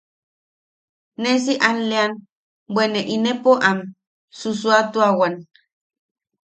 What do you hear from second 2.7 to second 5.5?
bwe ne inepo am susuuatuawan.